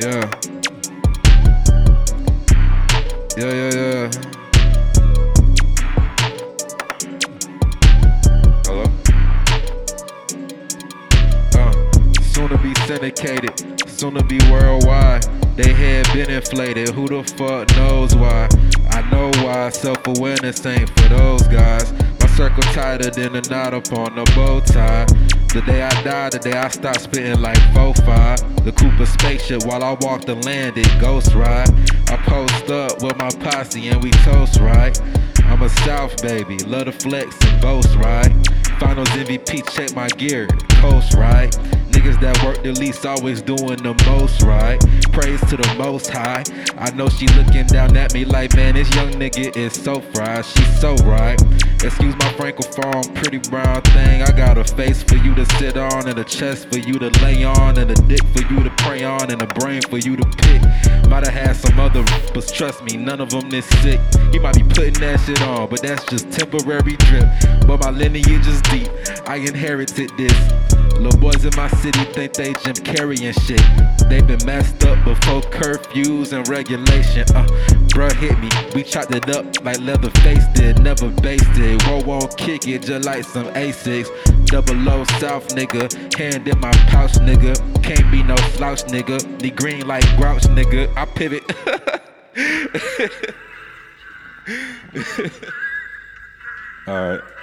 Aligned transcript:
Yeah. 0.00 0.30
Yeah, 3.36 3.52
yeah, 3.52 3.70
yeah. 3.74 4.10
Hello? 8.64 8.84
Uh, 11.54 11.72
soon 12.22 12.48
to 12.48 12.58
be 12.62 12.72
syndicated, 12.86 13.88
soon 13.88 14.14
to 14.14 14.22
be 14.22 14.38
worldwide. 14.48 15.24
They 15.56 15.72
head 15.72 16.06
been 16.12 16.30
inflated, 16.30 16.90
who 16.90 17.08
the 17.08 17.24
fuck 17.36 17.68
knows 17.76 18.14
why? 18.14 18.48
I 18.90 19.02
know 19.10 19.32
why 19.44 19.70
self 19.70 20.06
awareness 20.06 20.64
ain't 20.64 20.90
for 20.90 21.08
those 21.08 21.42
guys. 21.48 21.92
My 22.20 22.28
circle 22.36 22.62
tighter 22.72 23.10
than 23.10 23.34
a 23.34 23.40
knot 23.50 23.74
upon 23.74 24.16
a 24.16 24.24
bow 24.36 24.60
tie. 24.60 25.06
The 25.58 25.72
day 25.72 25.82
I 25.82 26.02
die, 26.04 26.30
the 26.30 26.38
day 26.38 26.52
I 26.52 26.68
stop 26.68 26.96
spitting 26.98 27.42
like 27.42 27.58
4-5. 27.74 28.64
The 28.64 28.70
Cooper 28.70 29.04
spaceship 29.04 29.64
while 29.64 29.82
I 29.82 29.96
walk 30.02 30.24
the 30.24 30.36
land, 30.36 30.78
it 30.78 31.00
ghost 31.00 31.34
ride. 31.34 31.68
I 32.08 32.16
post 32.18 32.70
up 32.70 33.02
with 33.02 33.18
my 33.18 33.28
posse 33.40 33.88
and 33.88 34.00
we 34.00 34.12
toast 34.22 34.60
right. 34.60 34.96
I'm 35.46 35.60
a 35.62 35.68
South 35.68 36.22
baby, 36.22 36.58
love 36.58 36.84
to 36.84 36.92
flex 36.92 37.36
and 37.44 37.60
boast 37.60 37.92
right. 37.96 38.30
Finals 38.78 39.08
MVP, 39.08 39.68
check 39.68 39.96
my 39.96 40.06
gear, 40.10 40.46
coast 40.80 41.14
right. 41.14 41.50
Niggas 41.90 42.20
that 42.20 42.40
work 42.44 42.62
the 42.62 42.70
least 42.70 43.04
always 43.04 43.42
doing 43.42 43.82
the 43.82 44.00
most 44.06 44.42
right. 44.42 44.78
Praise 45.10 45.40
to 45.50 45.56
the 45.56 45.74
most 45.76 46.08
high. 46.08 46.44
I 46.78 46.92
know 46.92 47.08
she 47.08 47.26
looking 47.28 47.66
down 47.66 47.96
at 47.96 48.14
me 48.14 48.24
like, 48.24 48.54
man, 48.54 48.74
this 48.74 48.94
young 48.94 49.10
nigga 49.14 49.56
is 49.56 49.72
so 49.72 50.00
fried. 50.00 50.44
She's 50.44 50.80
so 50.80 50.94
right. 50.98 51.40
Excuse 51.82 52.14
my 52.16 52.30
francophone, 52.38 53.12
pretty 53.16 53.38
brown 53.50 53.82
thing. 53.82 54.22
Got 54.54 54.56
a 54.56 54.76
face 54.76 55.02
for 55.02 55.16
you 55.16 55.34
to 55.34 55.44
sit 55.56 55.76
on, 55.76 56.08
and 56.08 56.18
a 56.18 56.24
chest 56.24 56.68
for 56.72 56.78
you 56.78 56.98
to 56.98 57.10
lay 57.22 57.44
on, 57.44 57.76
and 57.76 57.90
a 57.90 57.94
dick 57.94 58.24
for 58.34 58.40
you 58.50 58.62
to 58.62 58.70
pray 58.78 59.04
on, 59.04 59.30
and 59.30 59.42
a 59.42 59.46
brain 59.46 59.82
for 59.82 59.98
you 59.98 60.16
to 60.16 60.24
pick. 60.38 60.62
Might 61.06 61.26
have 61.26 61.34
had 61.34 61.54
some 61.54 61.78
other, 61.78 62.02
but 62.32 62.48
trust 62.48 62.82
me, 62.82 62.96
none 62.96 63.20
of 63.20 63.28
them 63.28 63.50
this 63.50 63.66
sick. 63.82 64.00
He 64.32 64.38
might 64.38 64.54
be 64.54 64.62
putting 64.62 64.94
that 65.04 65.20
shit 65.20 65.42
on, 65.42 65.68
but 65.68 65.82
that's 65.82 66.02
just 66.06 66.30
temporary 66.30 66.96
drip. 66.96 67.28
But 67.66 67.82
my 67.82 67.90
lineage 67.90 68.46
is 68.46 68.62
deep. 68.62 68.88
I 69.26 69.36
inherited 69.36 70.16
this. 70.16 70.77
Little 70.98 71.20
boys 71.20 71.44
in 71.44 71.52
my 71.56 71.68
city 71.68 72.02
think 72.12 72.32
they 72.34 72.52
Jim 72.54 72.74
Carrey 72.74 73.22
and 73.22 73.34
shit. 73.42 73.62
They 74.08 74.20
been 74.20 74.44
messed 74.44 74.84
up 74.84 75.04
before 75.04 75.42
curfews 75.42 76.32
and 76.32 76.48
regulation. 76.48 77.22
Uh, 77.36 77.46
bruh 77.94 78.12
hit 78.14 78.36
me, 78.40 78.48
we 78.74 78.82
chopped 78.82 79.14
it 79.14 79.30
up 79.30 79.46
like 79.64 79.78
Leatherface 79.80 80.46
did, 80.54 80.82
never 80.82 81.08
based 81.22 81.44
it. 81.54 81.86
Roll 81.86 82.02
won't 82.02 82.36
kick 82.36 82.66
it 82.66 82.82
just 82.82 83.06
like 83.06 83.22
some 83.24 83.46
A6. 83.54 84.46
Double 84.46 84.88
O 84.88 85.04
South 85.20 85.46
nigga, 85.54 85.88
hand 86.16 86.48
in 86.48 86.58
my 86.58 86.72
pouch 86.90 87.12
nigga. 87.12 87.54
Can't 87.82 88.10
be 88.10 88.24
no 88.24 88.34
slouch 88.56 88.82
nigga. 88.86 89.38
the 89.38 89.50
green 89.50 89.86
like 89.86 90.04
grouch 90.16 90.42
nigga. 90.42 90.92
I 90.96 91.04
pivot. 91.04 91.44
Alright. 96.88 97.20
X 97.20 97.37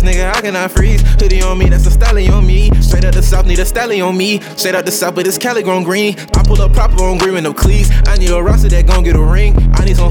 chest, 0.00 0.06
nigga, 0.06 0.32
I 0.34 0.40
cannot 0.40 0.70
freeze. 0.70 1.02
Hoodie 1.20 1.42
on 1.42 1.58
me, 1.58 1.68
that's 1.68 1.86
a 1.86 1.90
stallion 1.90 2.32
on 2.32 2.46
me. 2.46 2.70
Straight 2.80 3.04
up 3.04 3.14
the 3.14 3.22
south, 3.22 3.46
need 3.46 3.58
a 3.58 3.64
stallion 3.64 4.06
on 4.06 4.16
me. 4.16 4.40
Straight 4.56 4.74
up 4.74 4.84
the 4.84 4.92
south, 4.92 5.14
but 5.14 5.26
it's 5.26 5.38
Cali 5.38 5.62
grown 5.62 5.82
green. 5.82 6.18
I 6.34 6.42
pull 6.42 6.60
up 6.60 6.72
proper 6.72 7.02
on 7.04 7.18
green 7.18 7.34
with 7.34 7.44
no 7.44 7.54
cleats. 7.54 7.90
I 8.06 8.16
need 8.16 8.30
a 8.30 8.42
roster 8.42 8.68
that 8.68 8.86
gon' 8.86 9.04
get 9.04 9.16
a 9.16 9.22
ring. 9.22 9.54
I 9.74 9.84
need 9.84 9.96
some 9.96 10.05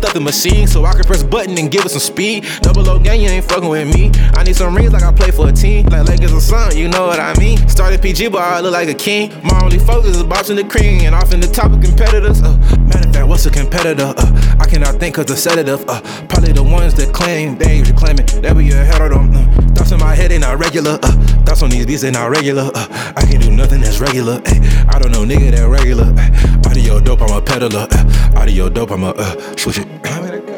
stuff 0.00 0.14
the 0.14 0.20
machine, 0.20 0.66
so 0.66 0.84
I 0.86 0.94
can 0.94 1.04
press 1.04 1.22
button 1.22 1.58
and 1.58 1.70
give 1.70 1.84
it 1.84 1.90
some 1.90 2.00
speed. 2.00 2.46
Double 2.62 2.88
O 2.88 2.98
gang, 2.98 3.20
you 3.20 3.28
ain't 3.28 3.44
fucking 3.44 3.68
with 3.68 3.94
me. 3.94 4.10
I 4.34 4.42
need 4.42 4.56
some 4.56 4.74
rings 4.74 4.92
like 4.92 5.02
I 5.02 5.12
play 5.12 5.30
for 5.30 5.48
a 5.48 5.52
team. 5.52 5.86
Like 5.86 6.08
Lakers 6.08 6.32
or 6.32 6.40
something, 6.40 6.78
you 6.78 6.88
know 6.88 7.06
what 7.06 7.20
I 7.20 7.38
mean. 7.38 7.58
Started 7.68 8.00
PG, 8.00 8.28
but 8.28 8.40
I 8.40 8.60
look 8.60 8.72
like 8.72 8.88
a 8.88 8.94
king. 8.94 9.30
My 9.44 9.60
only 9.62 9.78
focus 9.78 10.16
is 10.16 10.22
boxing 10.22 10.56
the 10.56 10.64
cream 10.64 11.02
and 11.02 11.14
off 11.14 11.32
in 11.32 11.40
the 11.40 11.46
top 11.46 11.72
of 11.72 11.82
competitors. 11.82 12.42
Uh, 12.42 12.56
matter 12.88 13.08
of 13.08 13.14
fact, 13.14 13.28
what's 13.28 13.44
a 13.44 13.50
competitor? 13.50 14.14
Uh, 14.16 14.56
I 14.58 14.66
cannot 14.66 14.96
think 14.96 15.16
cause 15.16 15.26
the 15.26 15.36
sedative. 15.36 15.84
Uh, 15.86 16.00
probably 16.28 16.52
the 16.52 16.62
ones 16.62 16.94
that 16.94 17.12
claim 17.12 17.58
they 17.58 17.78
usually 17.78 17.98
claiming 17.98 18.26
that 18.40 18.56
we 18.56 18.72
ahead 18.72 19.02
of 19.02 19.10
them. 19.10 19.30
Uh, 19.34 19.74
thoughts 19.74 19.92
in 19.92 19.98
my 20.00 20.14
head, 20.14 20.30
they 20.30 20.38
not 20.38 20.58
regular. 20.58 20.98
Uh, 21.02 21.12
thoughts 21.44 21.62
on 21.62 21.68
these 21.68 21.84
beats, 21.84 22.02
they 22.02 22.10
not 22.10 22.30
regular. 22.30 22.70
Uh, 22.74 23.12
I 23.16 23.22
can't 23.26 23.42
do 23.42 23.50
nothing 23.50 23.79
regular. 24.00 24.40
Ay, 24.46 24.86
I 24.88 24.98
don't 24.98 25.12
know, 25.12 25.24
nigga, 25.24 25.50
that 25.52 25.68
regular. 25.68 26.12
Ay, 26.16 26.68
audio 26.68 27.00
dope, 27.00 27.22
I'm 27.22 27.36
a 27.36 27.42
peddler. 27.42 27.86
Uh, 27.90 28.40
audio 28.40 28.68
dope, 28.68 28.92
I'm 28.92 29.04
a 29.04 29.10
uh, 29.10 29.56
switch 29.56 29.78
it. 29.78 30.49